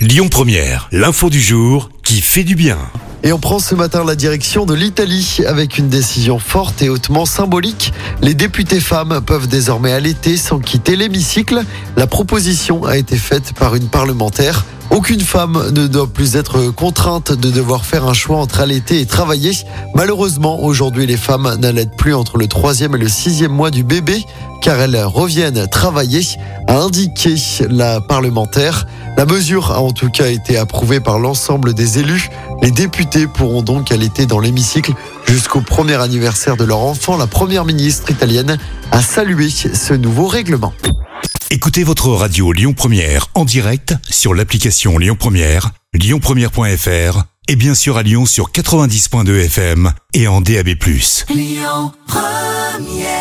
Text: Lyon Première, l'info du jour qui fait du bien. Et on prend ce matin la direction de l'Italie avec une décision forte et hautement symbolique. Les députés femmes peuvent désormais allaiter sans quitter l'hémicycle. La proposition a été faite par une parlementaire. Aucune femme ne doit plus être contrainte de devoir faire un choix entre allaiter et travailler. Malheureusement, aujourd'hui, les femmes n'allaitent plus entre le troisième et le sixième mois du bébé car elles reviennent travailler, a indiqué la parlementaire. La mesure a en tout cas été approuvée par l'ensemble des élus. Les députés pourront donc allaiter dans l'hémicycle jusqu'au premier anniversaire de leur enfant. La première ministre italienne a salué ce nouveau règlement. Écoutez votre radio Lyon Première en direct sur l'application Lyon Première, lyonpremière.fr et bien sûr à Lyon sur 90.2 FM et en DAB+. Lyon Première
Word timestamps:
Lyon 0.00 0.28
Première, 0.30 0.88
l'info 0.92 1.28
du 1.28 1.42
jour 1.42 1.90
qui 2.02 2.22
fait 2.22 2.42
du 2.42 2.54
bien. 2.54 2.78
Et 3.22 3.34
on 3.34 3.38
prend 3.38 3.58
ce 3.58 3.74
matin 3.74 4.02
la 4.02 4.14
direction 4.14 4.64
de 4.64 4.72
l'Italie 4.72 5.40
avec 5.46 5.76
une 5.76 5.90
décision 5.90 6.38
forte 6.38 6.80
et 6.80 6.88
hautement 6.88 7.26
symbolique. 7.26 7.92
Les 8.22 8.32
députés 8.32 8.80
femmes 8.80 9.20
peuvent 9.20 9.46
désormais 9.46 9.92
allaiter 9.92 10.38
sans 10.38 10.58
quitter 10.58 10.96
l'hémicycle. 10.96 11.64
La 11.98 12.06
proposition 12.06 12.86
a 12.86 12.96
été 12.96 13.18
faite 13.18 13.52
par 13.52 13.74
une 13.74 13.88
parlementaire. 13.88 14.64
Aucune 14.88 15.20
femme 15.20 15.70
ne 15.70 15.86
doit 15.86 16.10
plus 16.10 16.34
être 16.34 16.70
contrainte 16.70 17.32
de 17.32 17.50
devoir 17.50 17.84
faire 17.84 18.06
un 18.06 18.14
choix 18.14 18.38
entre 18.38 18.60
allaiter 18.60 19.02
et 19.02 19.06
travailler. 19.06 19.52
Malheureusement, 19.94 20.64
aujourd'hui, 20.64 21.04
les 21.04 21.18
femmes 21.18 21.56
n'allaitent 21.60 21.96
plus 21.98 22.14
entre 22.14 22.38
le 22.38 22.46
troisième 22.46 22.94
et 22.94 22.98
le 22.98 23.08
sixième 23.08 23.52
mois 23.52 23.70
du 23.70 23.84
bébé 23.84 24.24
car 24.60 24.78
elles 24.80 25.02
reviennent 25.04 25.66
travailler, 25.68 26.22
a 26.66 26.76
indiqué 26.76 27.34
la 27.68 28.00
parlementaire. 28.00 28.86
La 29.16 29.26
mesure 29.26 29.72
a 29.72 29.80
en 29.80 29.92
tout 29.92 30.10
cas 30.10 30.28
été 30.28 30.56
approuvée 30.56 31.00
par 31.00 31.18
l'ensemble 31.18 31.74
des 31.74 31.98
élus. 31.98 32.30
Les 32.62 32.70
députés 32.70 33.26
pourront 33.26 33.62
donc 33.62 33.92
allaiter 33.92 34.26
dans 34.26 34.40
l'hémicycle 34.40 34.92
jusqu'au 35.26 35.60
premier 35.60 35.94
anniversaire 35.94 36.56
de 36.56 36.64
leur 36.64 36.78
enfant. 36.78 37.16
La 37.16 37.26
première 37.26 37.64
ministre 37.64 38.10
italienne 38.10 38.58
a 38.90 39.02
salué 39.02 39.50
ce 39.50 39.94
nouveau 39.94 40.26
règlement. 40.26 40.72
Écoutez 41.50 41.84
votre 41.84 42.08
radio 42.10 42.52
Lyon 42.52 42.72
Première 42.72 43.26
en 43.34 43.44
direct 43.44 43.94
sur 44.08 44.34
l'application 44.34 44.98
Lyon 44.98 45.16
Première, 45.18 45.70
lyonpremière.fr 45.92 47.24
et 47.48 47.56
bien 47.56 47.74
sûr 47.74 47.96
à 47.96 48.02
Lyon 48.02 48.24
sur 48.24 48.52
90.2 48.52 49.44
FM 49.46 49.92
et 50.14 50.28
en 50.28 50.40
DAB+. 50.40 50.68
Lyon 51.28 51.92
Première 52.06 53.19